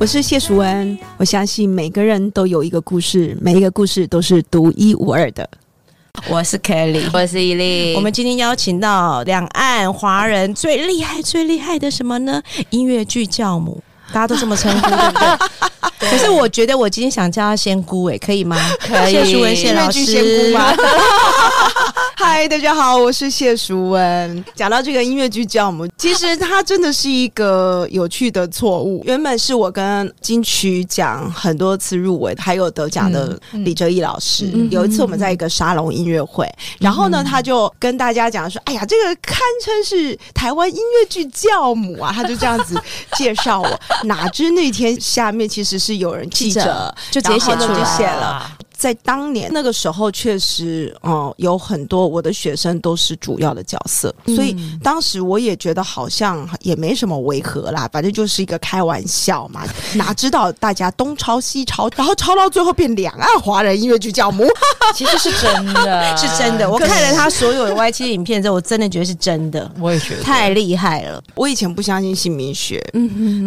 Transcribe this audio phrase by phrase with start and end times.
[0.00, 5.46] 我是谢淑文，我相信每个人都有一个故事，每一个故事都是独一无二的。
[6.26, 12.42] 我是 Kelly，我是伊利，我们今天邀请到两岸华人最厉害、最厉害的什么呢？
[12.70, 13.82] 音乐剧教母，
[14.12, 15.48] 大家都这么称呼，对不 对？
[15.98, 18.56] 可是我觉得我今天想叫他仙姑，哎，可以吗？
[18.80, 20.54] 可以谢淑文谢老师，
[22.16, 24.44] 嗨，大家好，我是谢淑文。
[24.54, 29.02] 讲到这个音乐剧教母，其实它真的是一个有趣的错误。
[29.04, 34.50] 原本是我跟金曲奖很多次入围，还有得奖的李哲毅老师。
[34.70, 42.80] 有一次我们在一个沙龙音乐会，然后呢，他就跟大家讲说：“哎呀，这个堪称是台湾音乐剧教母啊！”他就这样子
[43.16, 43.80] 介绍我。
[44.04, 48.50] 哪知那天下面其实是有人记者就直接写出来了。
[48.80, 59.62] 在当年那个时候，确实，哦、有很多我的学生都是主要的角色，所以当时我也觉得好像也没什么违和啦，反正就是一个开玩笑嘛。
[59.96, 64.48] 哪知道大家东抄西抄，然后抄到最后变两岸华人音乐剧教母，
[64.96, 66.70] 其实是真的，是真的。
[66.70, 71.22] 我看了他 所有的 Y 七影片之后，我真的觉得是真的，我也觉得太厉害了。
[71.34, 72.82] 我以前不相信姓名学，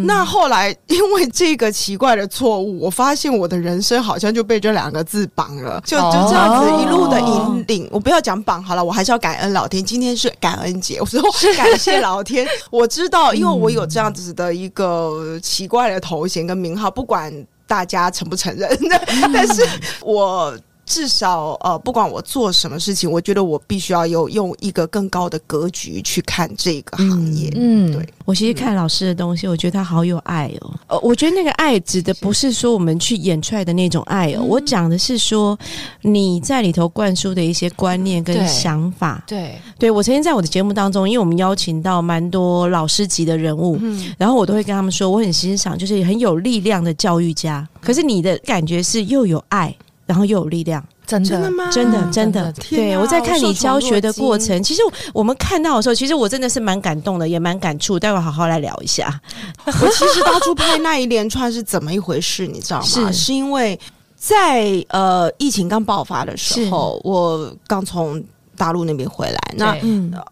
[0.04, 7.88] 那后来因为这个奇怪的错误，我发现我的人生好像就被这两个字绑了，就就这样子一路的引领。
[7.90, 9.84] 我不要讲绑好了，我还是要感恩老天。
[9.84, 11.20] 今天是感恩节，我说
[11.56, 12.46] 感谢老天。
[12.70, 17.32] 我知道，因为我有这样子的一个奇怪的头衔跟名号，不管
[17.66, 18.78] 大家承不承认，
[19.32, 19.66] 但是
[20.00, 20.56] 我。
[20.86, 27.50] 至少呃，不管我做什么事情，我觉得我必须要有用一个更高的格局去看这个行业。
[27.56, 30.70] 嗯对，我其实看老师的东西，我觉得他好有爱哦。
[30.88, 35.58] 呃，我觉得那个爱指的不是说我们去演出来的那种爱哦，我讲的是说
[36.02, 39.22] 你在里头灌输的一些观念跟想法。
[39.26, 43.78] 对，对我曾经在我的节目当中，因为我们邀请到蛮多老师级的人物，
[44.18, 47.66] 然后我都会跟他们说，我很欣赏就是很有力量的教育家。
[47.80, 49.74] 可是你的感觉是又有爱，
[50.06, 50.84] 然后又有力量。
[51.06, 51.70] 真的真的吗？
[51.70, 54.80] 真的，真的，对我在看你教学的过程，其实
[55.12, 58.00] 我们看到的时候，其实我真的是蛮感动的，也蛮感触。
[58.00, 59.20] 待会好好来聊一下。
[59.66, 62.86] 我其实当初拍那一连串是怎么一回事，你知道吗？
[62.86, 63.78] 是是因为
[64.16, 68.22] 在呃疫情刚爆发的时候，我刚从
[68.56, 69.76] 大陆那边回来，那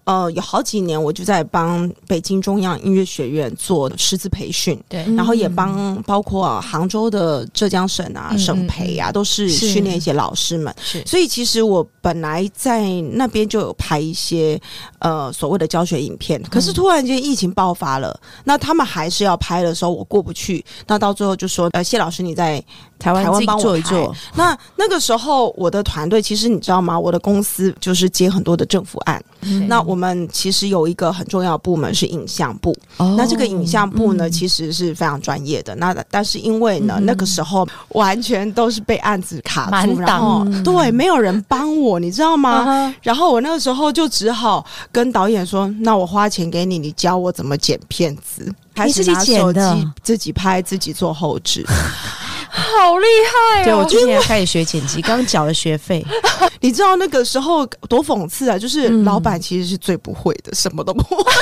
[0.04, 4.78] 呃有好几年我就在帮北京中央音乐学院做师资培训。
[4.88, 10.74] 对，然后也帮包括杭州的浙江省啊、嗯省培啊，都是是训练一些老师们。
[10.82, 11.02] 是。
[11.06, 14.60] 所以其实我本来在那边就有拍一些
[14.98, 22.62] 呃所谓的教学影片，可是突然间疫情爆发了，那他们还是要拍的时候，我过不去，那到最后就说呃谢老师你在
[23.02, 26.98] 台湾帮我做一做，那那个时候我的团队其实你知道吗？
[26.98, 29.66] 我的公司就是接很多的政府案，嗯。
[29.66, 33.16] 那我们其实有一个很重要的部门是影像部，哦。
[33.18, 34.30] 那这个影像部呢，嗯。
[34.30, 35.74] 其实是非常专业的。
[35.74, 40.06] 那但是因为呢，那个时候完全都是被案子卡住，满档。
[40.06, 40.62] 然后嗯。
[40.62, 42.64] 对，没有人帮我，你知道吗？
[42.68, 42.94] 嗯。
[43.02, 49.74] 然后我那个时候就只好跟导演说：“那我花钱给你，你教我怎么剪片子。”开始自己拿手剪的。
[49.74, 51.66] 机自己拍，自己做后置。
[52.54, 53.06] 好厉
[53.54, 53.64] 害哦！
[53.64, 56.04] 对我最近也开始学剪辑，刚缴了学费。
[56.60, 58.58] 你知道那个时候多讽刺啊！
[58.58, 61.32] 就是嗯老板其实是最不会的，什么都不会。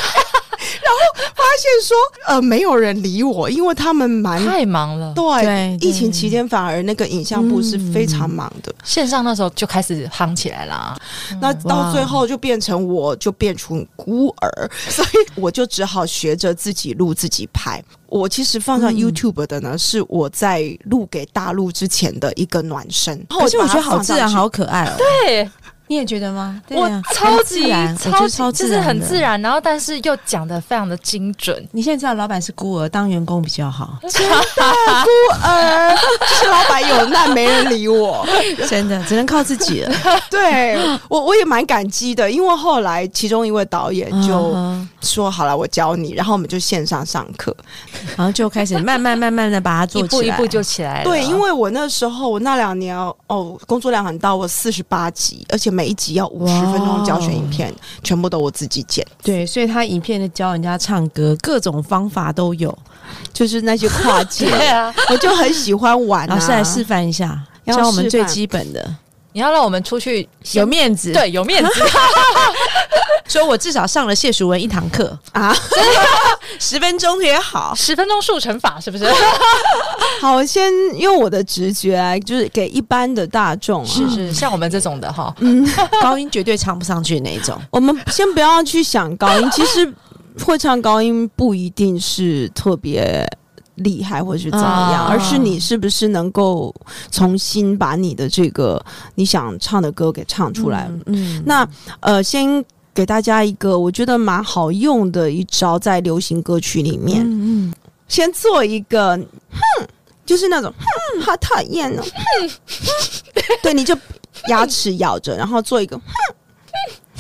[0.83, 8.75] 然后发现说，呃，没有人理我，因为他们蛮太忙了，对疫情期间反而那个影像部是非常忙的。
[8.83, 10.99] 线上那时候就开始夯起来啦。
[11.41, 17.83] 那到最后就变成我就变成孤儿， 所以我就只好学着自己录自己拍。
[18.09, 24.41] 我其实放上 YouTube 的呢，是我在录给大陆之前的一个暖身，可是我觉得好自然，好。
[24.41, 24.95] 好可爱哦。
[24.97, 25.51] 对，
[25.91, 26.63] 你也觉得吗？
[26.69, 29.19] 对我啊超自级然，我觉超得超级就是自然的很自。
[29.21, 31.69] 然，然后但是又讲的非常的精准。
[31.73, 34.09] 你现在知道老板是孤儿，当员工比较好， 孤
[35.43, 38.25] 儿，就是老板有难没人理我。
[38.71, 39.93] 真的只能靠自己了。
[40.31, 40.79] 对
[41.09, 47.53] 我我也蛮感激的，因为后来其中一位导演就嗯说：“好了，我教你。”然后我们就线上上课。
[48.17, 51.05] 然后就开始慢慢慢慢的把它做一步起来，一步就起来了。
[51.05, 52.97] 对，因为我那时候我那两年
[53.27, 57.73] 哦，工作量很大，我四十八集，而且每一集要五十分钟教学影片，
[58.03, 59.07] 全部都我自己剪。
[59.23, 62.77] 对，所以他影片的教人家唱歌，各种方法都有。
[63.33, 66.35] 就是那些跨界， 对啊，我就很喜欢玩、啊。
[66.35, 68.95] 老师来示范一下，教我们最基本的，
[69.33, 71.71] 你要让我们出去有面子。，对有面子，
[73.29, 75.55] 说我至少上了谢淑文一堂课，啊，
[76.59, 77.73] 十分钟也好。
[77.77, 79.07] 十分钟速成法是不是？
[80.21, 85.33] 好，我先用我的直觉来，就是给一般的大众、啊，是是，像我们这种的哈，
[86.03, 87.57] 高音绝对唱不上去那一种。
[87.71, 89.93] 我们先不要去想高音，其实
[90.45, 93.25] 会唱高音不一定是特别
[93.81, 96.75] 厉害或是怎么样，啊而是你是不是能够
[97.11, 98.83] 重新把你的这个
[99.15, 100.91] 你想唱的歌给唱出来。
[101.07, 101.69] 嗯，那
[102.01, 107.73] 呃，先给大家一个我觉得蛮好用的一招，在流行歌曲里面，嗯
[108.09, 109.87] 先做一个哼，
[110.27, 112.51] 就是那种哼，好讨厌哦，哼，
[113.63, 113.97] 对，你就
[114.49, 116.05] 牙齿咬着，然后做一个哼。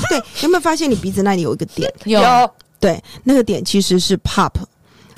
[0.08, 1.92] 对，有没有发现你鼻子那里有一个点？
[2.04, 2.20] 有
[2.80, 4.50] 对，那个点其实是 pop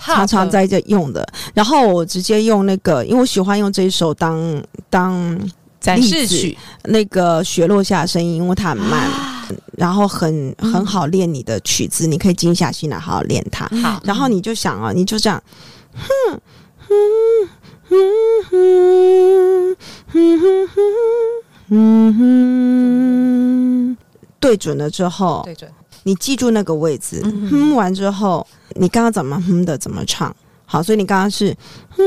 [0.05, 1.27] 常常在这用的。
[1.55, 5.39] 然后我直接用那个，因为我喜欢用这一首当当
[5.81, 9.09] 展例子示曲，那个雪落下的声音，因为它很慢，
[9.77, 13.67] 然后很很好练你的曲子，你可以静下心来好好练它。
[13.83, 15.43] 好，然后你就想啊，你就这样，
[15.93, 16.41] 哼
[16.89, 16.95] 哼
[17.89, 17.99] 哼
[18.51, 19.77] 哼
[20.13, 20.69] 哼哼
[21.69, 23.97] 哼哼，
[24.39, 25.71] 对准了之后，对准，
[26.05, 28.47] 你记住那个位置，嗯哼完之后，
[28.77, 30.35] 你刚刚怎么哼的怎么唱。
[30.65, 31.55] 好，所以你刚刚是
[31.91, 32.03] 哼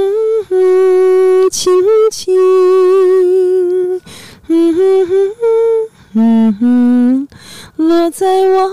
[0.49, 1.71] 哼轻
[2.11, 2.35] 轻，
[4.47, 5.31] 哼哼哼
[6.13, 7.27] 哼哼，
[7.75, 8.71] 落在我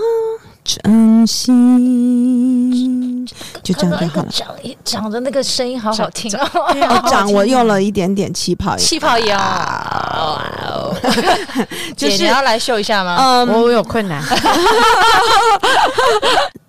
[0.63, 3.25] 掌心，
[3.61, 4.29] 就这样就好了。
[4.31, 6.49] 长长的那个声音好好听长哦，
[6.89, 10.95] 哦，掌我用了一点点气泡， 气泡音哦，
[11.97, 13.17] 就是姐你要来秀一下吗？
[13.19, 14.23] 嗯，我有困难。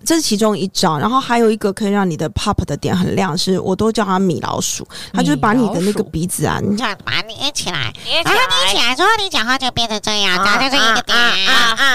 [0.05, 7.91] 这是其中一招，然后还有一个可以让你的 pop 的点很亮，是我都叫它米老鼠，它就是把你的那个鼻子啊，你这样把它捏起来，
[8.23, 11.17] 然后捏起来之后，你讲话就变成这样，然后就是一个点。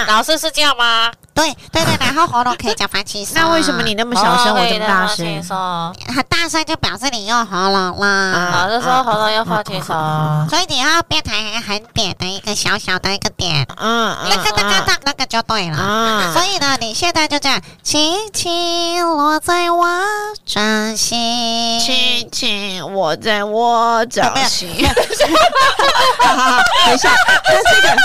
[0.07, 1.09] 老师是这样吗？
[1.71, 3.35] 对对对，然后喉咙可以叫翻气声。
[3.35, 5.43] 那为什么你那么小声，我这么大声？
[6.13, 8.51] 很大声就表示你用喉咙啦？
[8.53, 9.95] 老师说喉咙要放轻松。
[10.49, 15.77] 所以你要变成很点的一个小小的一个点，嗯那个那个那那个就对了。
[15.79, 19.85] 嗯所以呢，你现在就这样，轻轻落在我
[20.45, 21.79] 掌心。
[21.79, 24.85] 轻轻，我在我掌心。
[26.19, 27.11] 哈哈， 等一下，
[27.45, 27.97] 那这个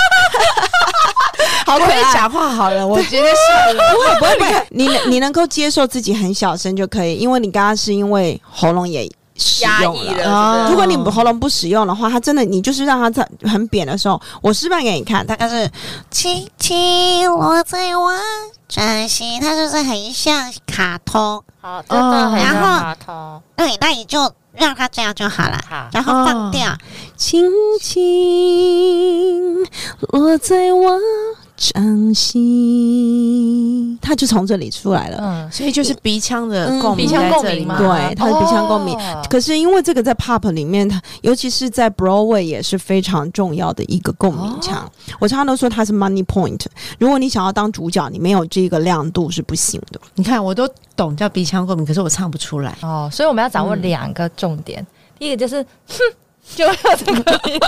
[1.66, 2.12] 好可可以爱。
[2.12, 15.70] 讲话好了，我觉得是不会不会不会，你你能够接受自己很小声就可以，因为你刚刚是因为喉咙也使用压抑了哦如果你喉咙不使用的话，它真的你就是让它在很扁的时候，我示范给你看，大概是
[16.10, 18.12] 轻轻落在我
[18.68, 21.42] 掌心，它就是很像卡通？
[21.60, 23.42] 好，真的很像然后卡通。
[23.56, 25.60] 对，那你就让它这样就好了。
[25.68, 26.76] 好，然后放掉，
[27.16, 27.50] 轻
[27.80, 29.64] 轻
[30.10, 30.98] 落在我
[31.56, 35.18] 掌心，它就从这里出来了。
[35.20, 37.08] 嗯，所以就是鼻腔的嗯共鸣？
[37.08, 37.16] 对
[38.14, 44.90] 它的鼻腔共鸣哦可是因为这个在 pop 里面，它尤其是在 Broadway 也是非常重要的一个共鸣腔。
[45.18, 46.60] 我常常都说它是 money point。
[46.98, 50.00] 如果你想要当主角，你没有这个亮度是不行的。
[50.14, 52.76] 你看，我都懂叫鼻腔共鸣，可是我唱不出来。
[52.82, 54.86] 哦，所以我们要掌握两个重点，
[55.18, 55.98] 第一个就是哼。
[56.54, 57.60] 就会有这个音，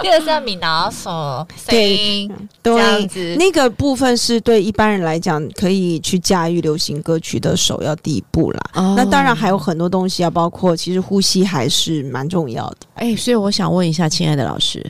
[0.00, 1.08] 第二个是要米老鼠
[1.56, 2.30] 声音，
[2.62, 3.36] 这样对，子。
[3.38, 8.60] 那个部分是对一般人来讲可以去驾驭流行歌曲的首要第一步啦。
[8.74, 12.76] 哦那当然还有很多东西啊，包括其实呼吸还是蛮重要的。
[12.94, 14.84] 哎、所以我想问一下，亲爱的老师，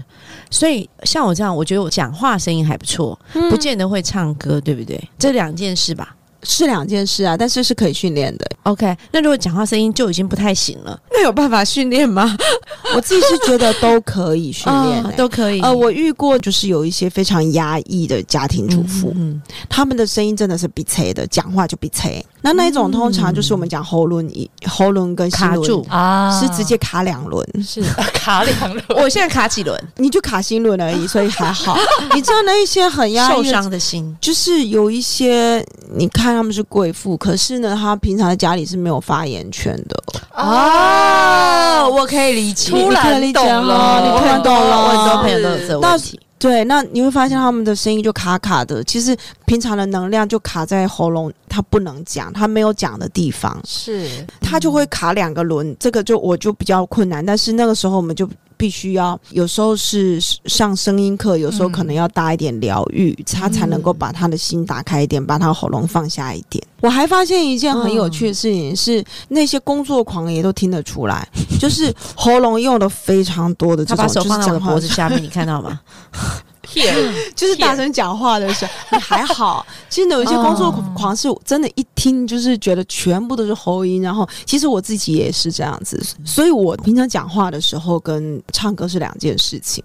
[0.50, 5.02] 所以像我这样，我觉得我讲话声音还不错，不见得会唱歌，对不对？
[5.18, 6.14] 这两件事吧。
[6.44, 8.46] 是两件事啊，但是是可以训练的。
[8.64, 12.36] OK，那如果讲话声音就已经不太行了，那有办法训练吗？
[12.94, 15.60] 我自己是觉得都可以训练、 都可以。
[15.60, 22.24] 呃，我遇过就是有一些非常压抑的家庭主妇，嗯他们的声音真的是鼻塞的，讲话就鼻塞。
[22.44, 27.80] 那那一种通常就是我们讲喉咙一喉咙跟心轮卡住啊是直接卡两轮，是
[28.12, 31.78] 卡两轮，我现在卡几轮，你就卡心轮而已，所以还好。
[32.14, 34.16] 你知道那一些很压抑受伤的心。
[34.20, 40.02] 就是有一些，你看他们是贵妇，可是呢，她平常在家里是没有发言权的。
[40.34, 42.70] 哦，我可以理解。
[42.70, 46.18] 突然你可以理解懂了哦你突然懂了我很多朋友都有这个问题。
[46.38, 48.82] 对，那你会发现他们的声音就卡卡的。
[48.82, 57.24] 其实平常的能量就卡在喉咙，他不能讲，他没有讲的地方，是他就会卡两个轮，这个就我就比较困难。
[57.24, 66.64] 但是那个时候我们就必须要，有时候是上声音课，有时候可能要搭一点疗愈，他才能够把他的心打开一点，把他喉咙放下一点。
[66.80, 71.28] 我还发现一件很有趣的事情是，那些工作狂也都听得出来，
[71.60, 75.78] 就是喉咙用的非常多的这种，他把手放在我的脖子下面，你看到吗？
[77.34, 79.64] 就是大声讲话的时候，你还好。
[79.88, 84.00] 其实有一些工作狂是真的，一听就是觉得全部都是喉音。
[84.02, 89.82] 然后，其实我自己也是这样子，所以我平常讲话的时候跟唱歌是两件事情，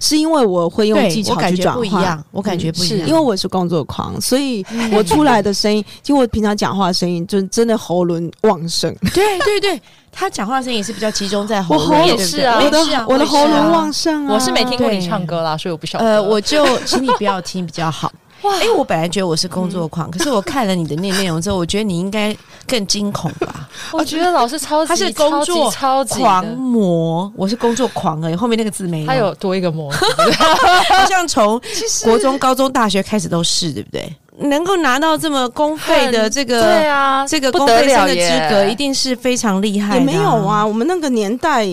[0.00, 8.94] 是因为我会用技巧我感觉去转换不一样。，我感觉不一是样，因为我是工作狂，所以我出来的声音， 就我平常讲话的声音，就真的喉咙旺盛。
[9.14, 9.80] 对对对，
[10.18, 14.32] 他讲话的声音也是比较集中在喉咙，我喉对不对也是啊我的我的喉咙旺盛啊！
[14.32, 16.04] 我是没听过你唱歌啦，所以我不晓得。
[16.06, 18.10] 呃， 我就请你不要听比较好。
[18.42, 18.54] 哇！
[18.56, 23.68] 因为我本来觉得我是工作狂，可是我看了你的那内容之后，我觉得你应该更惊恐吧？
[23.92, 29.06] 我觉得老师超级他是工作超级超级狂魔，我是工作狂而已，后面那个字没有。
[29.06, 31.60] 他有多一个魔，好像从
[32.04, 34.14] 国中、高中、大学开始都是，对不对？
[34.38, 41.66] 能够拿到这么公费的这个对啊，这个公费生的资格，一定是非常厉害的、也没有啊，，我们那个年代，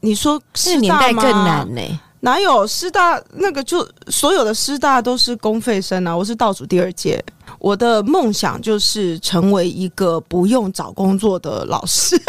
[0.00, 6.16] 你说那师个年代大更难呢、哪有师大那个就所有的师大都是公费生啊？
[6.16, 7.22] 我是倒数第二届。
[7.58, 12.20] 我的梦想就是成为一个不用找工作的老师。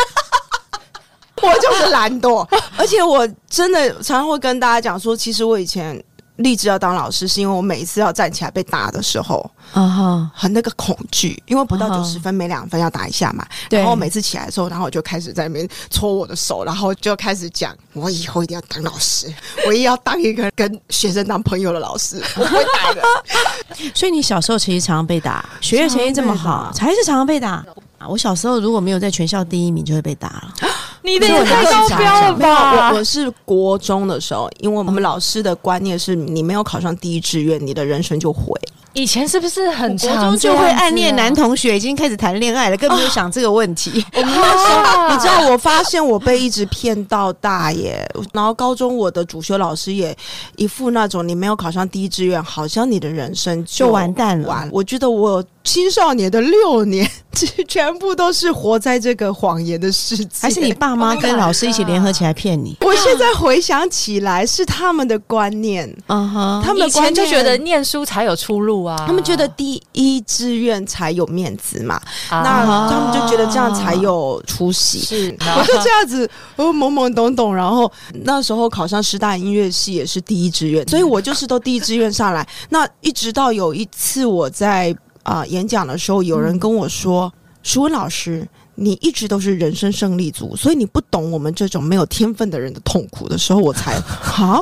[1.41, 2.47] 我就是懒惰，
[2.77, 6.01] 而且我真的常常会跟大家讲说，其实我以前
[6.41, 13.45] 立志要当老师，是因为我每一次要站起来被打的时候，啊哈，很那个恐惧，因为不到啊九十分每两分要打一下嘛。
[13.69, 19.33] 对然后每次起来的时候，然后我就开始在那边搓我的手，然后就开始讲，我以后一定要当老师，
[19.65, 23.03] 我也要当一个跟学生当朋友的老师，我不会打人。
[23.95, 27.65] 所以你小时候其实常常被打，学业成绩这么好，才是常常被打。
[28.07, 30.53] 我小时候如果没有在全校第一名，就会被打了。
[31.03, 32.91] 你的也太高标了，吧？
[32.91, 38.73] 我我是国中的时候，因为我们老师的观念是你没有考上第一志愿，你的人生就毁了。
[38.93, 41.55] 以前是不是很国中就会暗恋男同？
[41.55, 44.05] 学，已经开始谈恋爱了，更没有想这个问题。
[44.13, 48.05] 我们那时候，你知道，我发现我被一直骗到大耶。
[48.33, 50.15] 然后高中我的主修老师也
[50.57, 57.09] 一副那种你没有考上第一志愿，好像你的人生就完蛋了，我觉得我青少年的六年，
[57.67, 60.29] 全部都是活在这个谎言的世界。
[60.41, 62.75] 还是你爸妈跟老师一起联合起来骗你？
[62.81, 71.95] 我现在回想起来，是他们的观念，嗯哼，他们的以前观念就觉得念书才有出路啊，他们觉得第一志愿才有面子嘛，
[72.29, 74.99] 啊那他们就觉得这样才有出息。
[74.99, 77.91] 是，我就这样子，我懵懵懂懂，然后
[78.23, 82.47] 那时候考上师大音乐系也是第一志愿，所以我就是都第一志愿上来。
[82.69, 87.31] 那一直到有一次我在啊、演讲的时候，有人跟我说
[87.63, 93.93] ：“舒文老师。”你一直都是人生胜利组，所以你不懂我们这种没有天分的人的痛苦的时候，我才
[94.41, 94.59] 啊，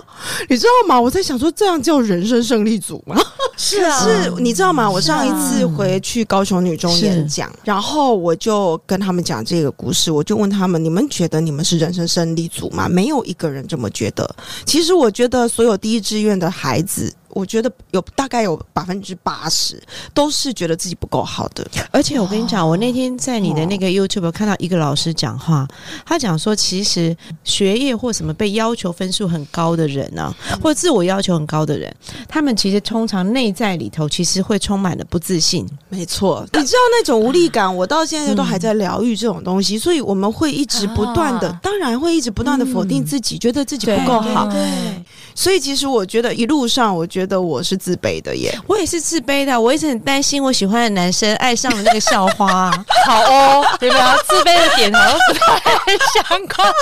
[0.49, 0.99] 你知道吗？
[0.99, 3.15] 我在想说，这样叫人生胜利组吗？
[3.55, 4.89] 是啊 是，你知道吗？
[4.89, 12.89] 我上一次回去高雄女中演讲，然后我就跟他们讲这个故事，我就问他们：你们觉得你们是人生胜利组吗？
[12.89, 14.29] 没有一个人这么觉得。
[14.65, 17.13] 其实我觉得所有第一志愿的孩子。
[17.29, 19.81] 我觉得有大概有百分之八十
[20.13, 25.67] 都是觉得自己不够好的，而且我跟你讲，我那天在你的那个 YouTube 看到一个老师讲话，
[26.05, 31.93] 他讲说，其实学业或什么被要求分数很高的人啊，或者自我要求很高的人，
[32.27, 35.67] 他们其实通常内在里头其实会充满了不自信。
[35.89, 41.59] 没错，你知道那种无力感，我到现在都还在疗愈这种东西，所以我们会一直不断的，啊。
[41.61, 44.47] 当然会一直不断的否定自己，觉得自己不够好。
[44.47, 45.03] 对，
[45.39, 48.53] 所以其实我觉得一路上，我觉得我是自卑的耶。
[48.67, 52.69] 我也是自卑的，我一直很担心我喜欢的男生爱上了那个校花、
[53.07, 56.73] 好哦，你们要自卑的点好像不太相关。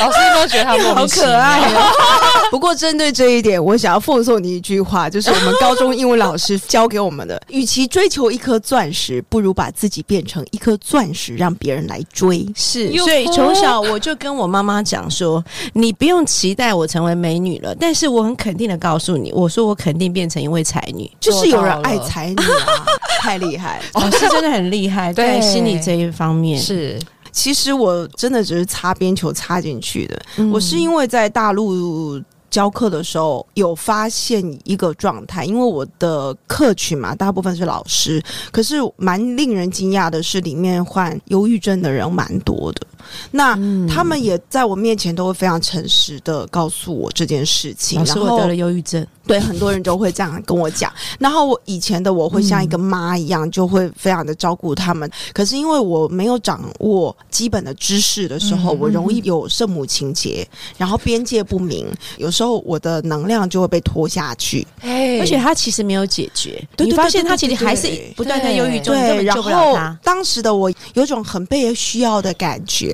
[0.00, 1.92] 老师有没有觉得他莫名其妙好可爱哦
[2.50, 12.46] 不过针对这一点，我想要奉送你一句话，就是我们高中英文老师教给我们的： 与其追求一颗钻石，不如把自己变成一颗钻石，让别人来追。
[12.56, 15.44] 是，所以从小我就跟我妈妈讲说，
[15.74, 21.10] 你不用期待我成为美女了，但是我很肯定的告诉你，我说我肯定变成一位才女。
[21.18, 22.86] 就是有人爱才女啊，
[23.20, 23.82] 太厉害！
[23.94, 26.96] 老师真的很厉害，在心理这一方面是
[27.32, 30.22] 其实我真的只是擦边球擦进去的。
[30.36, 38.22] 嗯我是因为在大陆教课的时候有发现一个状态，因为我的客群嘛，大部分是老师，
[38.52, 42.86] 可是蛮令人惊讶的是，里面患忧郁症的人蛮多的。
[43.30, 43.82] 那嗯。
[43.92, 50.90] 他们也在我面前都会非常诚实的告诉我这件事情，然后我得了忧郁症，对，很多人都会这样跟我讲。
[51.20, 55.10] 然后我以前的我会像一个妈一样，就会非常的照顾他们。
[55.34, 60.46] 可是因为我没有掌握基本的知识的时候，嗯我容易有圣母情节，
[60.78, 64.66] 然后边界不明，有时候我的能量就会被拖下去。
[64.80, 69.98] 哎而且他其实没有解决，对对你发现他其实还是不断在忧郁症，根对，本然后救不了他。
[70.02, 72.91] 当时的我有种很被需要的感觉，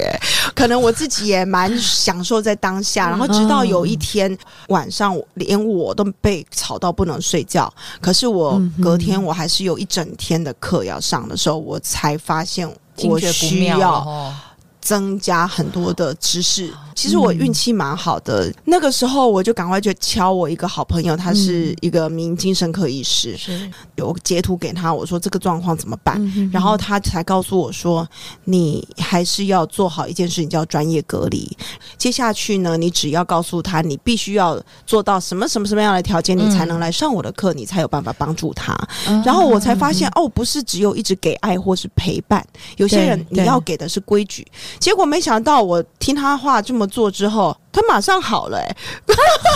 [0.54, 3.08] 可能我自己也蛮 享受在当下。
[3.08, 4.36] 然后直到有一天
[4.68, 12.68] 晚上，连我都被吵到不能睡觉，可是我隔天我还是有一整天的课要上的时候，我才发现
[13.04, 14.34] 我需要哦
[14.88, 16.72] 增加很多的知识。
[16.94, 26.16] 其实我运气蛮好的，那个时候我就赶快就敲我一个好朋友，他是一个名精神科医师，是有截图给他，我说这个状况怎么办？
[26.18, 28.08] 嗯然后他才告诉我说，
[28.44, 31.56] 你还是要做好一件事情，叫专业隔离。
[31.98, 38.76] 接下去呢，你只要告诉他，你必须要做到什么什么什么样的条件，你才能来上我的课，你才有办法帮助他。
[39.24, 42.44] 然后我才发现，哦，不是只有一直给爱或是陪伴，
[42.76, 44.44] 有些人你要给的是规矩。
[44.78, 48.76] 结果没想到，我听他话这么做之后，他马上好了、欸，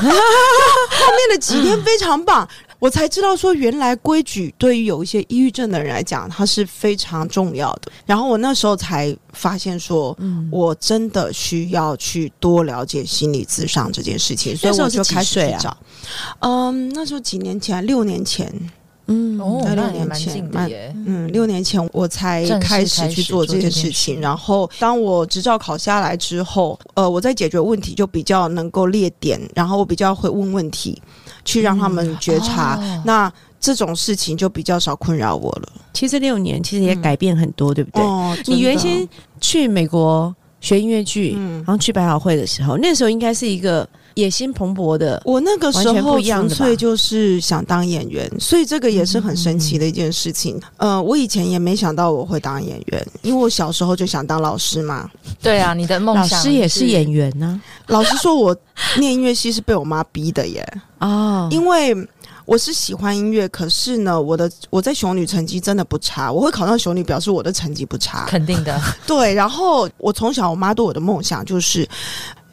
[0.00, 2.48] 后面的几天非常棒。
[2.78, 7.92] 我才知道说，原来规矩对于有一些抑郁症的人来讲，它是非常重要的。
[8.04, 15.76] 然后我那时候才发现说，嗯我真的需要去多了解心理咨商这件事情，所以我就开始岁啊去找。
[16.40, 18.52] 嗯，那时候几年前，六年前，
[19.12, 20.96] 嗯哦，在六年前蛮近的耶。
[21.06, 24.16] 嗯，六年前我才开始去做这件事情。
[24.16, 31.00] 事然后，当我执照考下来之后，呃，我在解决问题就比较能够列点，然后我比较会问问题，
[31.44, 32.76] 去让他们觉察。
[32.76, 35.68] 哦那这种事情就比较少困扰我了。
[35.92, 38.02] 其实六年其实也改变很多，对不对？
[38.02, 39.08] 哦，你原先
[39.40, 45.20] 去美国学音乐剧，嗯然后去百老汇的时候，那时候应该是一个野心蓬勃的。
[45.24, 50.60] 我那个时候纯粹就是想当演员，所以这个也是很神奇的一件事情。
[50.76, 55.10] 呃，我以前也没想到我会当演员，因为我小时候就想当老师嘛。
[55.40, 58.56] 对啊，你的梦想老师也是演员呢、老实说，我
[58.98, 60.66] 念音乐系是被我妈逼的耶。
[60.98, 61.96] 哦，因为
[62.44, 68.26] 我是喜欢音乐，可是呢，我的我在雄女成绩真的不差，我会考上雄女，表示我的成绩不差。
[68.26, 71.88] 肯定的， 对，然后我从小我妈对我的梦想就是。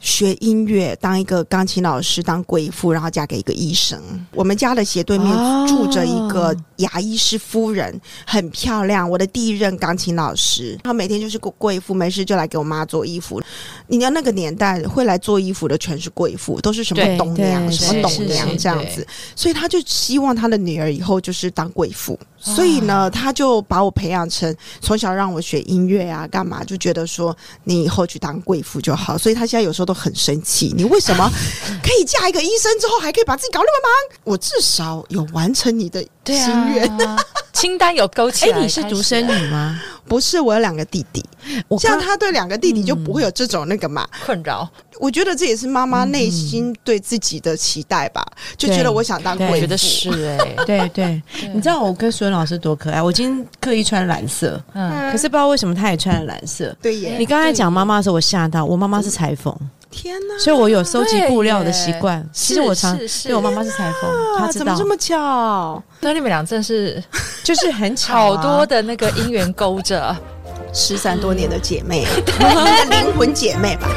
[0.00, 4.00] 学音乐，当一个钢琴老师，当贵妇，然后嫁给一个医生。
[4.32, 9.08] 我们家的斜对面哦住着一个牙医师夫人，很漂亮。
[9.08, 13.42] 我的第一任钢琴老师，她每天就是个贵妇，没事就来给我妈做衣服。
[13.88, 19.06] 你要那个年代会来做衣服的全是贵妇，都是什么对董娘、什么董娘这样子。
[19.36, 29.18] 所以她就希望她的女儿以后就是当贵妇，啊所以呢，他就把我培养成从小让我学音乐啊，干嘛就觉得说你以后去当贵妇就好。
[29.18, 31.30] 所以他现在有时候都很生气，你为什么
[31.84, 34.18] 可以嫁一个医生之后还可以把自己搞那么忙？
[34.24, 36.88] 我至少有完成你的心愿。
[37.06, 37.16] 啊，
[37.52, 38.62] 清单有勾起来 哎、来。
[38.62, 39.80] 你是独生女吗？
[40.08, 41.24] 不是，我有两个弟弟，
[41.68, 44.08] 我刚像他对两个弟弟就不会有这种那个嘛。
[44.26, 48.26] 困扰，我觉得这也是妈妈内心对自己的期待吧，
[48.58, 49.52] 就觉得我想当贵妇。
[49.52, 51.22] 我觉得是哎， 对对，
[51.54, 53.02] 你知道我跟孙老师多可爱？
[53.02, 56.74] 我今天刻意穿蓝色，嗯，可是不知道为什么他也穿了蓝色。
[56.80, 59.52] 对耶，你刚才讲妈妈的时候，我吓到，我妈妈是裁缝，
[59.90, 60.38] 天哪！
[60.38, 62.24] 所以我有收集布料的习惯。
[62.32, 65.82] 其实我常对我妈妈是裁缝，她啊，知道怎么这，么巧？
[65.98, 67.02] 那你们俩真是
[67.42, 70.16] 就是很巧啊好多的那个姻缘勾着，
[70.72, 72.06] 失散多年的姐妹，
[72.90, 73.88] 灵魂姐妹吧。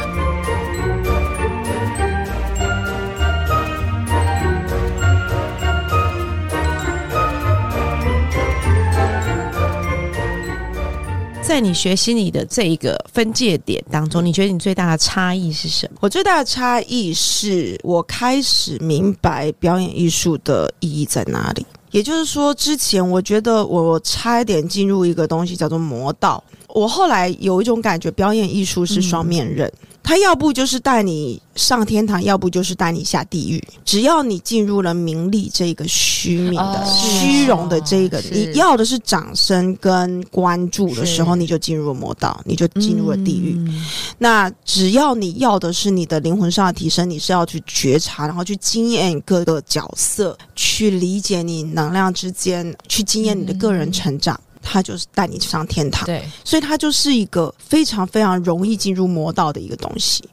[11.46, 15.98] 在你学心理的这一个分界点当中，你觉得你最大的差异是什么？
[16.00, 21.66] 我最大的差异是我开始明白表演艺术的意义在哪里。
[21.92, 26.44] 也就是说，之前我觉得我差一点进入一个东西叫做魔道。
[26.70, 29.72] 我后来有一种感觉，表演艺术是双面刃，
[30.04, 33.64] 它要不就是带你上天堂，要不就是带你下地狱。
[33.86, 43.56] 只要你进入了名利这个虚名的、哦虚荣的这个，你要的是掌声跟关注的时候，你就进入了魔道，你就进入了地狱。
[43.58, 43.86] 嗯
[44.18, 54.40] 那只要你要的是你的灵魂上的提升，你是要去觉察，然后去经验各个角色，去理解你能量之间，去经验你的个人成长。
[54.64, 60.24] 它就是带你上天堂，对，所以它就是一个非常非常容易进入魔道的一个东西。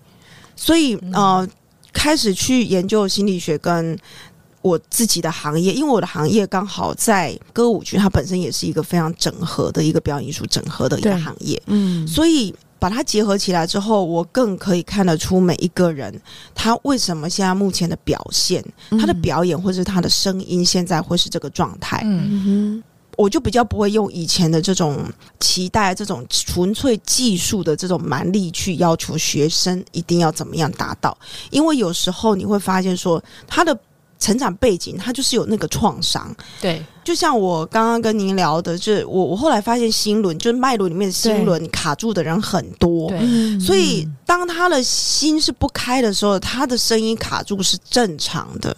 [0.57, 1.47] 所以呃，
[1.93, 3.99] 开始去研究心理学跟。
[4.63, 16.15] 我自己的行业，因为我的行业刚好在歌舞剧，它本身也是一个非常整合的一个表演艺术整合的一个行业，嗯，所以把它结合起来之后，我更可以看得出每一个人
[16.55, 22.03] 他为什么现在目前的表现，他的表演或是他的声音现在会是这个状态。
[22.05, 22.29] 嗯，
[22.77, 22.83] 嗯
[23.21, 25.05] 我就比较不会用以前的这种
[25.39, 31.17] 期待、这种纯粹技术的这种蛮力去要求学生一定要怎么样达到，
[31.51, 33.79] 因为有时候你会发现说他的。
[34.23, 36.31] 成长背景，他就是有那个创伤，
[36.61, 43.19] 对，就像我刚刚跟您聊的，就是我我后来发现心轮就是脉轮里面的心轮卡住的人很多，对。
[43.23, 48.77] 嗯所以当他的心是不开的时候，他的声音卡住是正常的。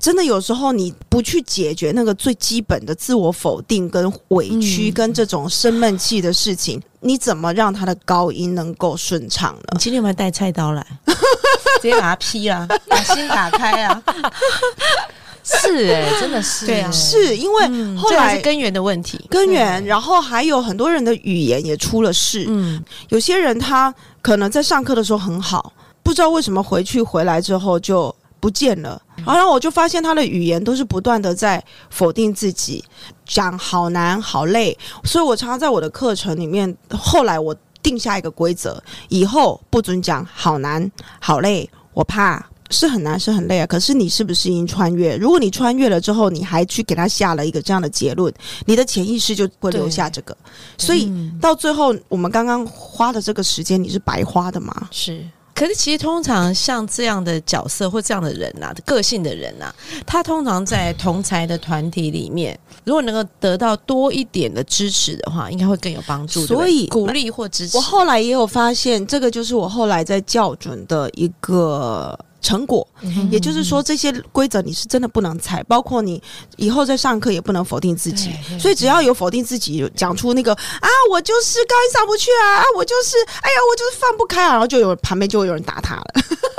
[0.00, 9.78] 真的有时候你不去解决那个最基本的自我否定、跟委屈、嗯跟这种生闷气的事情，你怎么让他的高音能够顺畅呢你？
[9.78, 10.84] 今天有没有带菜刀来？
[11.80, 14.02] 直接把它劈啊，把心打开啊！
[15.42, 19.18] 是哎，真的是对啊是因为嗯后来根源的问题。
[19.30, 22.44] 根源，然后还有很多人的语言也出了事。
[22.48, 29.00] 嗯，有些人他可能在上课的时候很好，不知道为什么回去回来之后就不见了。
[29.24, 32.82] 然后我就发现他的语言都是不断的在否定自己，
[33.24, 34.76] 讲好难好累。
[35.04, 42.44] 所以我常常在我的课程里面，后来我定下一个规则，以后不准讲好难好累，我怕。
[42.72, 43.66] 是很难，是很累啊。
[43.66, 45.16] 可是你是不是已经穿越？
[45.16, 48.32] 如果你穿越了之后，你还去给他下了一个这样的结论，
[48.64, 50.36] 你的潜意识就会留下这个。
[50.78, 54.88] 所以嗯到最后，我们刚刚花的这个时间，你是白花的吗？
[54.92, 55.20] 是
[55.60, 59.70] 可是其实通常像这样的角色或这样的人呐、个性的人呐、
[60.06, 66.46] 他通常在同才的团体里面，如果能够得到多一点的支持的话，应该会更有帮助。
[66.46, 72.86] 所以鼓励或支持，我后来也有发现，这个就是我后来在校准的一个成果。
[73.30, 76.22] 也就是说，这些规则你是真的不能踩，包括你
[76.56, 78.30] 以后在上课也不能否定自己。
[78.58, 86.04] 所以只要有否定自己，讲出那个啊，我就是高音上不去啊，啊，我就是，哎呀，我就是放不开啊，然后就有旁边就会有人打他了，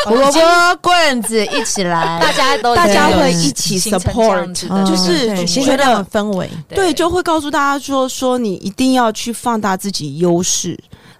[0.05, 0.39] 胡萝卜
[0.81, 4.53] 棍子一起来， 大家都大家会一起 support，
[4.85, 6.49] 就是对觉得形成那种氛围。
[6.69, 10.77] 对，就会告诉大家说，说你一定要去放大自己优势，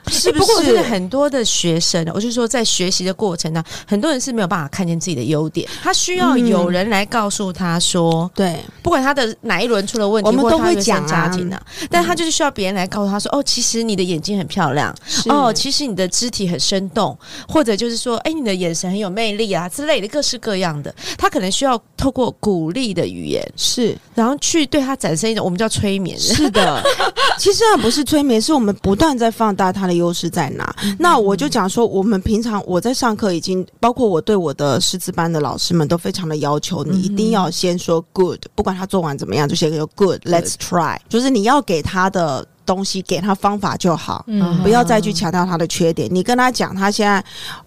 [0.08, 0.84] 是不不过真是的？
[0.84, 11.08] 很多的学生，我就说在学习的过程呢，很多人是没有办法看见自己的优点，他需要有人来告诉他说，对，不管他的哪一轮出了问题，我们都会讲啊。
[11.08, 14.96] 家庭啊，但他就是需要别人来告诉他说，哦，其实你的眼睛很漂亮，
[15.28, 23.98] 哦，其实你的肢体很生动，或者就是说，哎，你的眼神很有魅力啊之类的，各式各样的，他可能需要透过鼓励的语言，是。
[24.16, 26.84] 然后去对他展示一种我们叫催眠，是的，
[27.38, 30.76] 其实啊不是催眠，是我们不断在放大他的优势在哪。
[31.00, 44.24] 那我就讲说，我们平常我在上课已经，包括我对我的师资班的老师们都非常的要求，你一定要先说 good，不管他做完怎么样，就先说 good，let's try，就是你要给他的东西，给他方法就好。
[44.28, 46.08] 嗯不要再去强调他的缺点。
[46.12, 47.24] 你跟他讲，他现在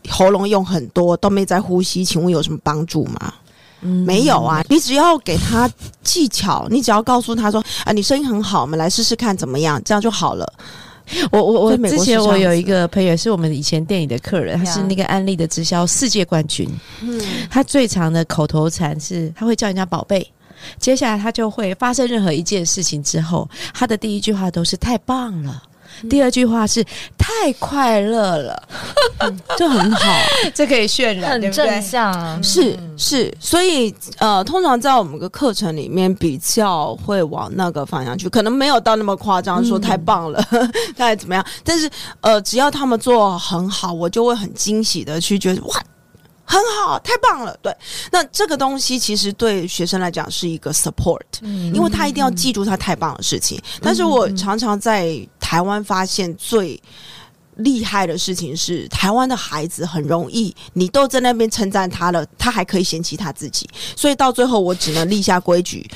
[0.08, 3.34] 喉咙用很多，都没在呼吸，请问有什么帮助吗？
[4.06, 5.70] 没有啊，你只要给他
[6.02, 10.50] 技巧，你只要告诉他说啊，你声音很好，我们来试试看怎么样，这样就好了。
[11.30, 16.68] 我我我之前我有一个朋友是我们以前店里的客人，他是那个安利的直销世界冠军。
[17.02, 20.26] 嗯，他最长的口头禅是他会叫人家宝贝。
[20.78, 25.62] 接下来他就会发生任何一件事情之后，他的第一句话都是太棒了。
[26.08, 26.84] 第二句话是
[27.16, 28.62] 太快乐了，
[29.56, 30.12] 这很好。
[30.54, 40.42] 这可以渲染，很正向啊，是是，所以呃，通常在我们的课程里面比较会往那个方向去，可能没有到那么夸张，说太棒了，
[40.96, 41.44] 大概怎么样。
[41.62, 45.74] 但是呃，只要他们做很好，我就会很惊喜的去觉得哇。
[46.44, 47.56] 很好，太棒了！
[47.62, 47.74] 对，
[48.12, 53.60] 那这个东西其实对学生来讲是一个 support，因为他一定要记住他太棒的事情。
[53.80, 56.80] 但是我常常在台湾发现最
[57.56, 65.88] 厉害的事情是，台湾的孩子很容易，你都在那边称赞他了，他还可以嫌弃他自己，所以到最后我只能立下规矩。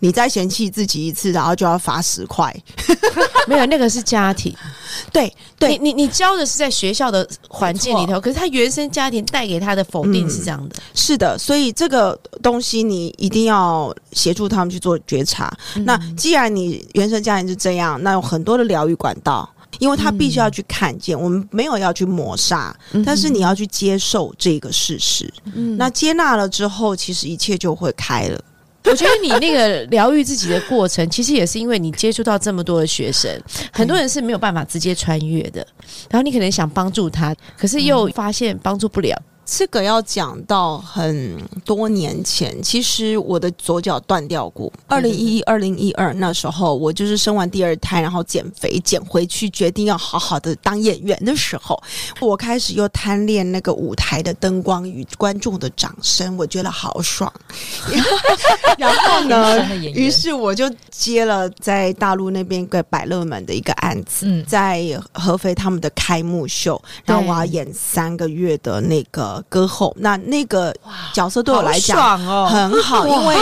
[0.00, 2.54] 你再嫌弃自己一次，然后就要罚十块。
[3.46, 4.54] 没有那个是家庭，
[5.12, 15.50] 对对，你你你教的是在学校的环境里头，可是他原生家庭带给他的否定是这样的，是的，所以这个东西你一定要协助他们去做觉察。
[15.84, 19.48] 那既然你原生家庭是这样，那有很多的疗愈管道。
[19.78, 22.74] 因为他必须要去看见，我们没有要去抹杀，
[23.06, 25.32] 但是你要去接受这个事实。
[25.54, 28.40] 嗯那接纳了之后，其实一切就会开了。
[28.90, 33.30] 我觉得你那个疗愈自己的过程，其实也是因为你接触到这么多的学生，
[33.72, 35.66] 很多人是没有办法直接穿越的。
[36.10, 39.14] 然后你可能想帮助他，可是又发现帮助不了。
[39.50, 41.34] 这个要讲到很
[41.64, 44.70] 多年前，其实我的左脚断掉过。
[44.86, 51.82] 二零一一、二零一二那时候，我就是生完第二胎，然后减肥减回去，决定要好好的当演员的时候，
[52.20, 57.32] 我开始又贪恋那个舞台的灯光与观众的掌声，我觉得好爽。
[58.76, 64.84] 然后呢于是我就接了在大陆那边一个百乐门的一个案子，嗯在
[65.14, 70.74] 合肥他们的开幕秀，然后我要演三个月的那个歌后，那那个
[71.12, 73.36] 角色对我来讲很好，因为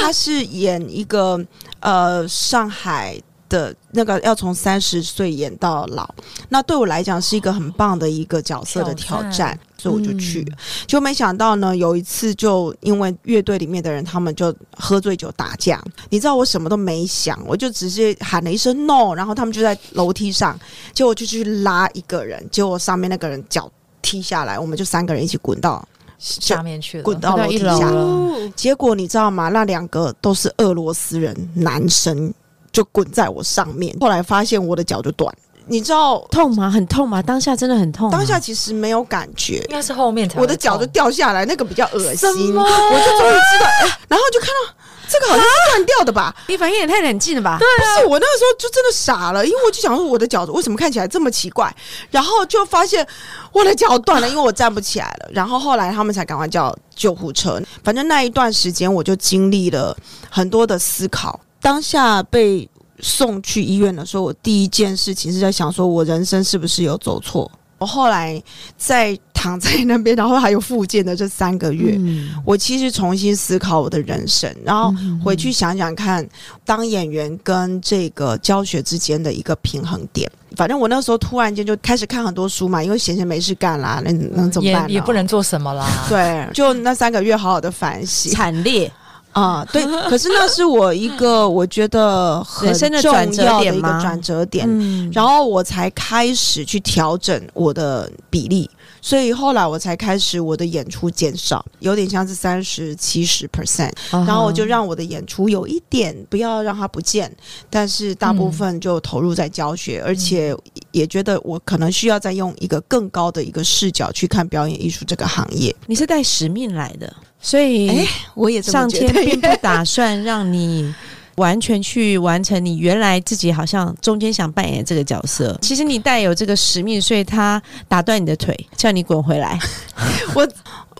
[0.00, 1.44] 他是演一个
[1.80, 3.20] 呃上海。
[3.52, 6.08] 的那个要从三十岁演到老，
[6.48, 10.40] 那对我来讲是一个很棒的一个角色的挑战所以我就去。
[10.44, 10.56] 了。
[10.86, 20.58] 就没想到呢，有一次就因为乐队里面的人他们就喝醉酒打架，你知道我什么都没想，我就直接喊了一声 no，然后他们就在楼梯上，
[20.94, 23.70] 结果我就去拉一个人，结果上面那个人脚
[24.12, 25.82] 踢下来，我们就三个人一起滚到
[26.18, 27.90] 下面去了，滚到楼梯下。
[27.90, 29.48] 了，结果你知道吗？
[29.48, 32.30] 那两个都是俄罗斯人，男生
[32.70, 33.96] 就滚在我上面。
[33.98, 36.70] 后来发现我的脚就断，你知道，痛吗？
[36.70, 37.22] 很痛吗？
[37.22, 38.18] 当下真的很痛吗。
[38.18, 39.70] 当下其实没有感觉应。
[39.70, 44.74] 该是后面才我的脚就掉下来，那个比较恶心，我就终于知道，哎然后就看到
[45.12, 46.34] 这个好像是断掉的吧？
[46.48, 47.66] 你反应也太冷静了吧对？
[47.76, 51.74] 不是，我那个时候就真的傻了，因为我就想说我的脚为什么看起来这么奇怪，
[52.10, 53.06] 然后就发现
[53.52, 55.28] 我的脚断了，因为我站不起来了。
[55.32, 57.60] 然后后来他们才赶快叫救护车。
[57.84, 59.94] 反正那一段时间我就经历了
[60.30, 61.38] 很多的思考。
[61.60, 62.68] 当下被
[63.00, 67.50] 送去医院的时候，我第一件事情是在想说，我人生是不是有走错？
[67.82, 68.40] 我后来
[68.78, 76.24] 在 躺在那边，然后还有复健的这三个月，嗯我其实重新思考我的人生，然后回去想想看，
[76.64, 80.30] 当演员跟这个教学之间的一个平衡点。
[80.54, 84.90] 反正我那时候突然间就开始看很多书嘛，因为闲闲没事干啦，那能怎么办呢？
[84.90, 85.88] 也不能做什么啦。
[86.08, 88.92] 对，就那三个月好好的反省惨烈，
[89.32, 89.82] 啊、对。
[90.08, 98.68] 可是那是我一个我觉得很重要的一个转折点，嗯，然后我才开始去调整我的比例，
[99.00, 107.34] 所以后来我才开始我的演出减少，有点像是三十七十 percent，然然后我就让我的演出有一点不要让它不见，
[107.68, 110.54] 但是大部分就投入在教学，而且
[110.90, 115.74] 也觉得我可能需要再用一个更高的一个视角去看表演艺术这个行业。
[115.86, 120.94] 你是带使命来的，所以哎我也上天并不打算让你。
[121.36, 129.58] 完全去完成你原来自己好像中间想扮演的这个角色， 其实你带有这个使命，所以他打断你的腿，叫你滚回来。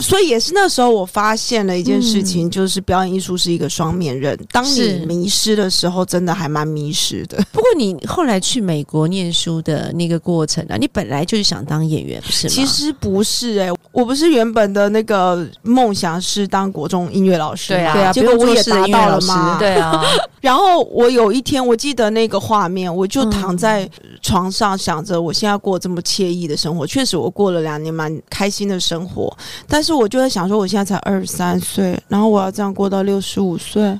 [0.02, 4.38] 所以也是那时候我发现了一件事情，就是表演艺术是一个双面刃。
[4.50, 7.36] 当你迷失的时候，真的还蛮迷失的。
[7.52, 12.52] 不过你后来去美国念书的那个过程啊，你本来就是想当演员，不是吗？
[12.52, 19.58] 其实不是哎、我不是原本的那个梦想是当国中音乐老师对啊吗对啊结果我也达到了嘛。
[19.58, 20.02] 对啊，
[20.40, 23.88] 然后我有一天，我记得那个画面，我就躺在
[24.20, 26.86] 床上想着，我现在过这么惬意的生活。
[26.86, 29.34] 确实，我过了两年蛮开心的生活，
[29.68, 33.98] 但是我就在想说，我现在才二十三岁，然后我要这样过到六十五岁。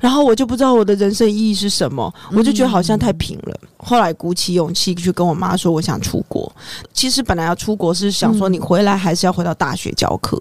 [0.00, 3.58] 然后我就不知道我的人生意义是什么，我就觉得好像太平了。
[3.84, 6.50] 后来鼓起勇气去跟我妈说，我想出国。
[6.92, 10.40] 其实本来要出国是想说，你回来还是要回到大学教课。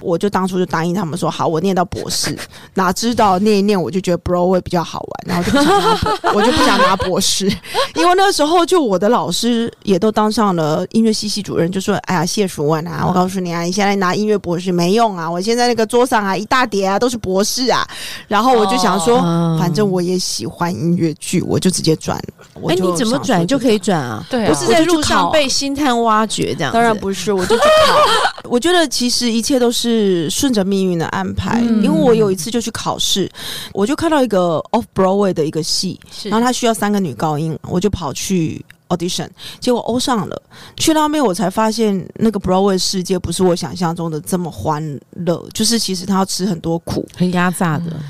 [0.00, 2.36] 我就当初就答应他们说，好，我念到博士。
[2.74, 7.46] 哪知道念一念，我就觉得 Broadway 比较好玩，然后就不想拿博， 我就不想拿博士，
[7.94, 17.86] 因为那时候就我的老师也都当上了音乐系系主任，就说：“哎呀，谢淑文啊，我告诉你啊，你现在拿音乐博士没用啊，我现在那个桌上啊一大叠啊都是博士啊。”
[18.28, 22.22] 然后我就想说，哦反正我也喜欢音乐剧，我就直接转。
[22.54, 24.24] 我哎，就你怎么转就可以转啊？
[24.30, 26.72] 对啊不是在路上被星探挖掘这样？
[26.72, 27.98] 当然不是，我就去考。
[28.50, 33.30] 我觉得其实一切都是顺着命运的安排，嗯因为我有一次就去考试，
[33.72, 39.28] 我就看到一个 Off Broadway 的一个戏，然后他需要三个女高音，我就跑去 audition，
[39.60, 40.42] 结果欧上了。
[40.76, 47.06] 去到那边我才发现，那个 Broadway 世界不是我想象中的这么欢乐，就是其实他要吃很多苦。
[47.16, 48.00] 很压榨的，嗯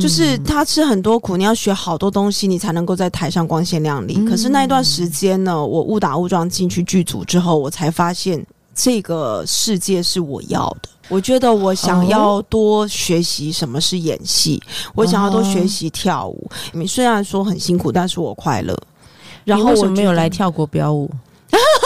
[0.00, 4.14] 就是他吃很多苦，你要学好多东西，你才能够在台上光鲜亮丽。
[4.18, 10.88] 嗯可是那一段时间呢，我误打误撞进去剧组之后，我才发现这个世界是我要的。
[11.08, 14.62] 我觉得我想要多学习什么是演戏，
[14.94, 16.48] 我想要多学习跳舞。
[16.72, 18.78] 你虽然说很辛苦，但是我快乐。
[19.44, 21.10] 然后我没有来跳国标舞？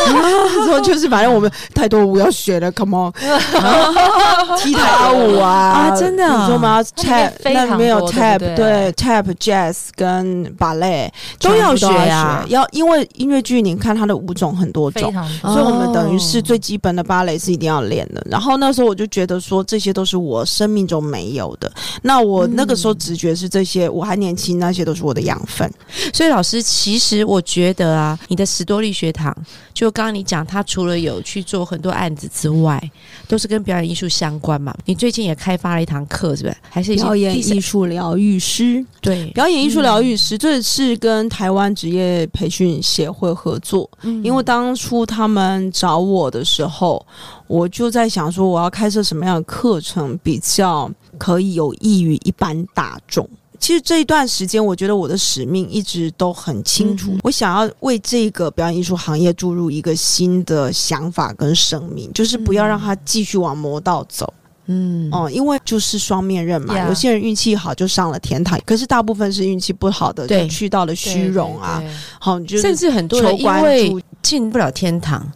[0.07, 3.13] 那时候就是反正我们太多舞要学了，come on，
[4.59, 11.09] 踢踏舞啊啊真的啊你说吗？tap 那里面有 tap 对 tap jazz 跟 ballet
[11.41, 15.03] 都要学啊要因为音乐剧你看它的舞种很多种。
[15.05, 18.25] 非常哦所以，我们等于是最基本的芭蕾是一定要练的。
[18.31, 21.71] 然后那时候我就觉得说，这些都是我生命中没有的。
[22.03, 25.71] 那我那个时候直觉是这些，我还年轻，那些都是我的养分。
[26.13, 29.35] 所以老师，其实我觉得啊，你的史多利学堂，
[29.73, 32.91] 就刚刚你讲，他除了有去做很多案子之外，
[33.29, 34.75] 都是跟表演艺术相关嘛。
[34.85, 36.57] 你最近也开发了一堂课，是不是？
[36.69, 43.89] 还是表演艺术疗愈师，对，表演艺术疗愈师，这是跟台湾职业培训协会合作。
[44.25, 47.07] 因为当初他们找我的时候，
[47.47, 53.29] 我就在想说，我要开设什么样的课程比较可以有益于一般大众。
[53.65, 64.31] 其实这一段时间，我觉得我的使命一直都很清楚，嗯我想要为这个表演艺术行业注入一个新的想法跟生命，就是不要让它继续往魔道走。
[64.67, 71.83] 嗯哦、因为就是双面刃嘛有些人运气好就上了天堂，可是大部分是运气不好的，就去到了虚荣啊。
[72.21, 73.97] 好，你就甚至很多人因为。
[74.25, 75.31] 进不了天堂，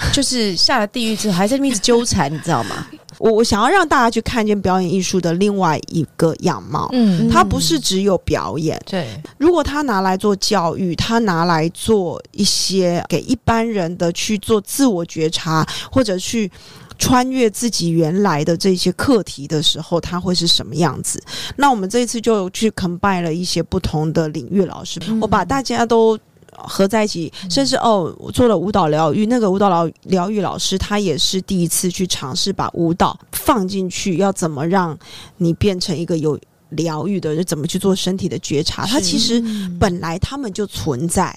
[0.12, 2.86] 就是下了地狱之后还在那边一直纠缠，你知道吗？
[3.18, 6.88] 我我想要让大家去看见表演艺术的另外一个样貌。
[6.92, 16.50] 嗯，它不是只有表演，对，如果他拿来做教育，他拿来做一些给一般人的去做自我觉察，或者去
[16.98, 21.22] 穿越自己原来的这些课题的时候，他会是什么样子？
[21.56, 26.18] 那我们这一次就去 combine 了一些不同的领域老师，我把大家都。
[26.66, 34.98] 合在一起，甚至哦，我做了舞蹈疗愈，那个舞蹈疗疗愈老师，他也是第一次去尝试把舞蹈放进去，要怎么让
[35.36, 36.38] 你变成一个有
[36.70, 38.86] 疗愈的人，怎么去做身体的觉察？
[38.86, 39.42] 他其实
[39.78, 41.36] 本来他们就存在，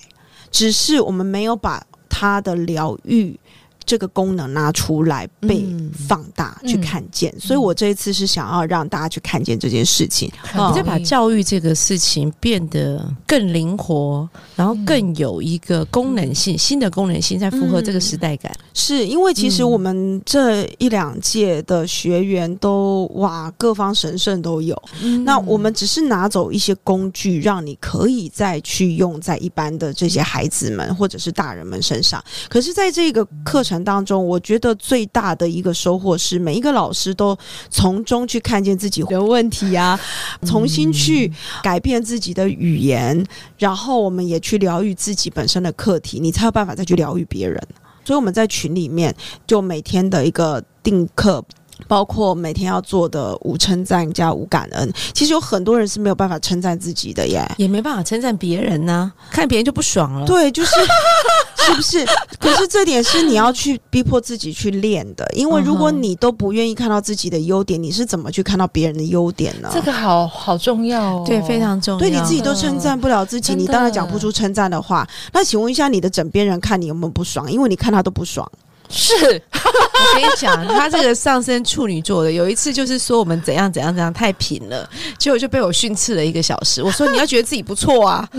[0.52, 3.38] 只是我们没有把他的疗愈
[3.86, 7.34] 这个功能拿出来被嗯放大、去看见。
[7.39, 10.32] 所以我这一次是想要让大家去看见这件事情。
[10.54, 18.52] 你再把教育这个事情变得更灵活，然后更有一个功能性、新的功能性，在符合这个时代感。
[18.74, 24.82] 是因为其实嗯我们这一两届的学员都哇，各方神圣都有。
[25.26, 32.24] 那我们只是拿走一些工具，让你可以再去用在一般的这些孩子们或者是大人们身上。
[32.50, 37.38] 可是，在这个课程当中，我觉得最大的一个收获是，每一个老师都
[37.70, 39.98] 从中去看见自己的问题啊，
[40.46, 41.32] 重新去
[41.62, 43.26] 改变自己的语言，
[43.58, 47.62] 然后我们也去疗愈自己本身的课题，你才有办法再去疗愈别人。
[48.04, 49.16] 所以我们在群里面
[49.48, 51.42] 就每天的一个定课。
[51.88, 57.43] 包括每天要做的无称赞加无感恩，其实有很多人是没有办法称赞自己的耶。
[57.58, 60.26] 也没办法称赞别人呢、看别人就不爽了。
[60.26, 60.72] 对，就是
[61.58, 62.06] 是不是？
[62.39, 69.69] 可是这点是你要去逼迫自己去练的，因为如果你都不愿意看到自己的优点，你是怎么去看到别人的优点呢？
[69.74, 72.00] 这个好好重要哦，对，非常重要。
[72.00, 75.08] 对你自己都称赞不了自己，你当然讲不出称赞的话。
[75.32, 77.52] 那请问一下，你的枕边人看你有没有不爽？
[77.52, 78.50] 因为你看他都不爽。
[78.93, 86.84] 是我跟你讲， 他这个上升处女座的，有一次就是说我们怎样怎样怎样太平了，结果就被我训斥了一个小时。
[86.84, 88.29] 我说你要觉得自己不错啊，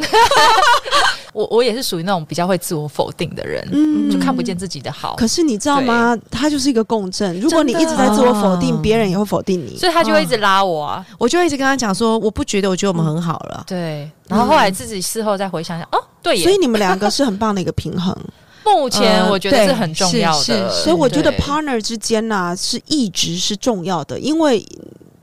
[1.35, 6.17] 我我也是属于那种比较会自我否定的人，嗯就看不见自己的好，可是你知道吗？
[6.31, 7.39] 他就是一个共振。
[7.41, 9.77] 如果你一直在自我否定，啊别人也会否定你。
[9.77, 11.05] 所以他就会一直拉我啊。
[11.19, 13.65] 我就一直跟他讲说，我不觉得，我觉得我们很好了。
[13.67, 18.17] 对，然后后来自己事后再回想想，哦，对耶，所以你们两个是很棒的一个平衡。
[18.65, 24.67] 目前呃我觉得是很重要是的，是所以我觉得 partner 之间呢、是一直是重要的，因为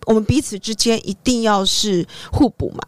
[0.05, 2.81] 我们彼此之间一定要是互补嘛。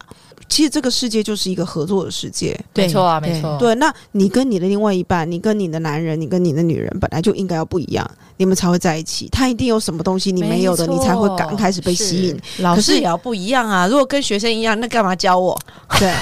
[0.46, 2.56] 其实这个世界就是一个合作的世界。
[2.74, 9.26] 没错啊，没错，对，那你跟你的另外一半，你跟你的男人，你跟你的女人，本来就应该要不一样，你们才会在一起。
[9.32, 12.36] 他一定有什么东西你没有的，你才会刚开始被吸引。
[12.36, 13.88] 可是老师也要不一样啊！
[13.88, 15.58] 如果跟学生一样，那干嘛教我？
[15.98, 16.12] 对，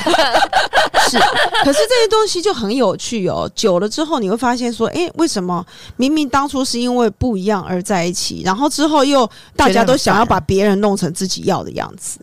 [1.19, 1.25] 是。
[1.65, 3.51] 可是这些东西就很有趣哦。
[3.55, 5.65] 久了之后，你会发现说，诶，为什么
[5.97, 12.19] 明明当初是因为不一样而在一起，然后之后又大家都想要把别人弄成自己要的样子？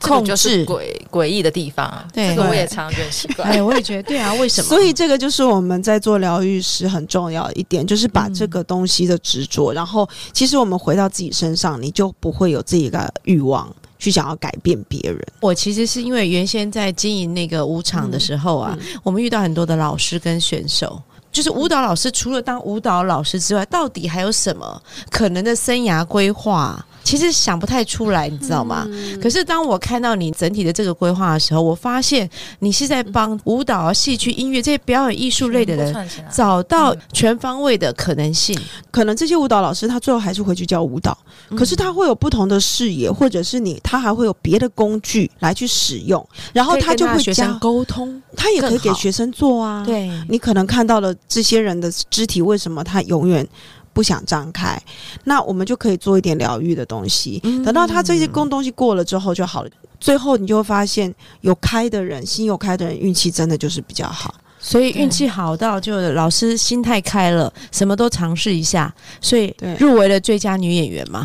[0.00, 3.44] 这就控制是诡诡异的地方，对这个我也常常觉得很奇怪。
[3.46, 4.68] 哎，我也觉得对啊，为什么？
[4.68, 15.18] 所以这个就是我们在做疗愈时很重要的一点，就是把这个东西的执着，然后其实我们回到自己身上，你就不会有这一个欲望去想要改变别人。
[15.40, 21.02] 我其实是因为原先在经营那个舞场的时候啊，我们遇到很多的老师跟选手。
[21.34, 26.82] 就是舞蹈老师，除了当舞蹈老师之外，到底还有什么可能的生涯规划？
[27.02, 28.88] 其其实想不太出来，你知道吗？
[29.22, 38.58] 可是当我看到你整体的这个规划的时候，我发现你是在帮舞蹈、啊戏剧、音乐这些表演艺术类的人找到全方位的可能性。
[38.90, 41.16] 可能这些舞蹈老师他最后还是回去教舞蹈，
[41.56, 53.46] 可是他会有不同的视野，或者是你他还会有别的工具来去使用，然后他就会教学生，沟通，他也可以给学生做啊。，对，你可能看到了这些人的肢体为什么他永远。
[53.94, 54.76] 不想张开，
[55.22, 57.38] 那我们就可以做一点疗愈的东西。
[57.64, 59.70] 等到他这些工东西过了之后就好了。
[60.00, 64.34] 最后你就会发现，有开的人，心有开的人，运气真的就是比较好。
[64.58, 71.22] 所以运气好到就老师心态开了，什么都尝试一下，所以入围了最佳女演员嘛，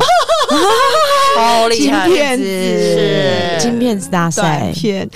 [1.36, 4.70] 好厉害， 金片子是金片子大赛。
[4.72, 5.10] 片。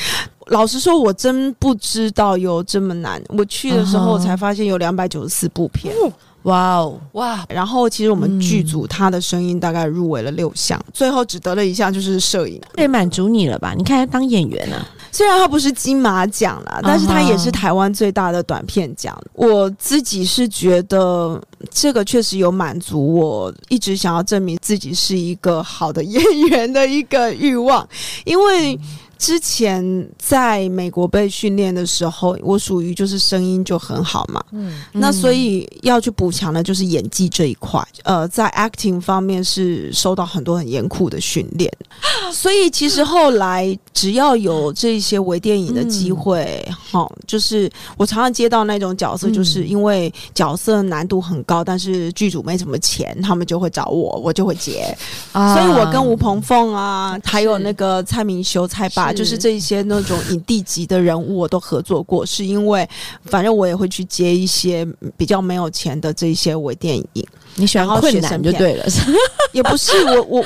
[0.47, 3.23] 老实说，我真不知道有这么难。
[3.29, 5.95] 我去的时候，才发现有两百九十四部片。
[6.43, 12.61] 哇哦，哇，然后，其实我们嗯剧组他的声音大概入围了六项，最后只得了一项就是摄影。
[12.75, 13.73] 这也满足你了吧？
[13.75, 19.19] 你看他当演员啊，虽然他不是金马奖啦，但是他也是台湾最大的短片奖。
[19.33, 27.89] 我自己是觉得这个确实有满足我一直想要证明自己是一个好的演员的一个欲望，
[28.27, 28.79] 因为。
[29.25, 37.83] 之前在美国被训练的时候，我属于就是声音就很好嘛，嗯，那所以要去补强的就是演技这一块。
[38.03, 41.73] 呃，在 acting 方面是受到很多很严酷的训练，
[42.35, 54.95] 所以其实后来只要有这些微电影的机会，哈、就是我常常接到那种角色，就是因为角色难度很高，但是剧组没什么钱，他们就会找我，我就会接。
[55.33, 55.55] 啊。
[55.55, 62.25] 所以我跟吴鹏凤啊，还有那个蔡明修、蔡爸，是就是这一些那种影帝级的人物，我都合作过。
[62.27, 62.89] 是因为
[63.25, 64.87] 反正我也会去接一些
[65.17, 68.85] 比较没有钱的这一些微电影，你喜欢困难就对了，
[69.53, 70.45] 也不是我我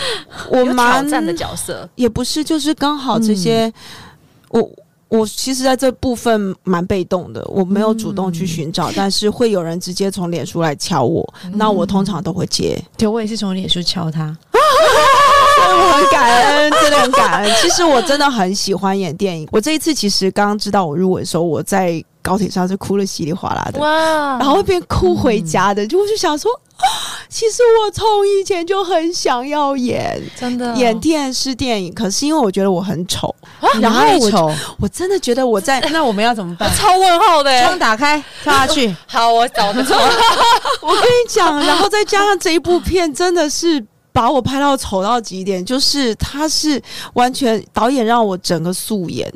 [0.50, 3.72] 我蛮 挑蛮战的角色，也不是，就是刚好这些、
[4.50, 4.68] 我。
[5.10, 12.78] 我其实在这部分蛮被动的，我没有主动去寻找，但是会有人直接从脸书来敲我，那我通常都会接。
[12.94, 14.36] 对我也是从脸书敲他，
[17.10, 17.54] 很感恩。
[17.60, 19.48] 其实我真的很喜欢演电影。
[19.50, 25.86] 我这一次其实刚刚知道我入围的时候，我在高铁上是哭了稀里哗啦的，哇，然后边哭回家的。
[25.86, 26.84] 就我就想说，啊
[27.30, 34.50] 其实我从以前就很想要演真的演电视电影，可是因为我觉得我很丑，然然后我丑，
[34.80, 35.80] 我真的觉得我在。
[35.92, 36.70] 那我们要怎么办？
[36.76, 38.94] 超问号的耶，窗打开，跳下去。
[39.06, 39.94] 好，我找个错，
[40.80, 43.84] 我跟你讲，然后再加上这一部片，真的是。
[44.18, 46.82] 把我拍到丑到极点，就是他是
[47.14, 49.32] 完全导演让我整个素颜，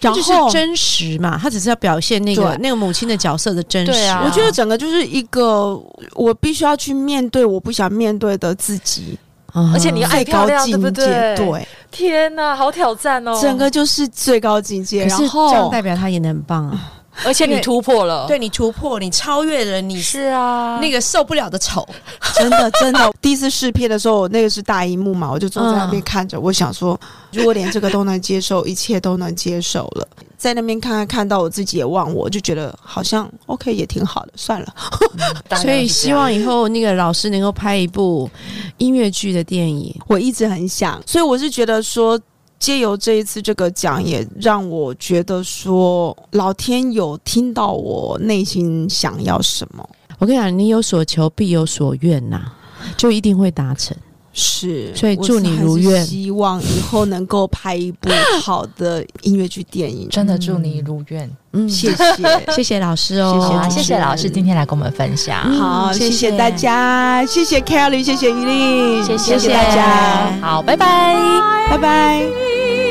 [0.00, 3.92] 然后就是真实嘛，他只是要表现那个那个母亲的角色的真实。
[3.92, 5.78] 对啊我觉得整个就是一个
[6.14, 9.18] 我必须要去面对我不想面对的自己，
[9.52, 11.06] 嗯而且你要爱最高漂亮，对境不界。
[11.06, 11.36] 对？
[11.36, 13.38] 对，天哪，好挑战哦！
[13.38, 15.04] 整个就是最高境界。
[15.04, 16.92] 然后这样代表他演的很棒啊！
[17.24, 21.86] 而且你突破了，对你突破，你超越了你是啊，那个受不了的丑。
[22.34, 26.98] 真的真的，第一次试片的时候，那个是大荧幕嘛，我就坐在那边嗯看着，我想说，
[27.32, 30.08] 如果连这个都能接受，一切都能接受了，
[30.38, 34.74] 在那边看看看到我自己也忘我，就觉得好像 OK 也挺好的，算了。
[35.60, 38.28] 所以希望以后那个老师能够拍一部
[38.78, 39.94] 音乐剧的电影。
[40.08, 42.18] 我一直很想，所以我是觉得说，
[42.62, 49.84] 借由这一次这个奖，也让我觉得说，老天有听到我内心想要什么。
[50.20, 52.52] 我跟你讲，你有所求必有所愿呐、
[52.96, 53.96] 就一定会达成。
[54.32, 56.04] 是，所以祝你如愿。
[56.04, 58.08] 希望以后能够拍一部
[58.42, 60.08] 好的音乐剧电影。
[60.08, 61.30] 真的祝你如愿。
[61.52, 62.06] 嗯，谢谢，
[62.56, 66.10] 谢谢老师哦，好啊，谢谢谢老师今天来跟我们分享，好，谢谢。
[66.10, 71.14] 谢谢大家，谢谢 Kelly，谢谢于丽，谢谢大家，好，拜拜。
[71.68, 72.81] 拜拜。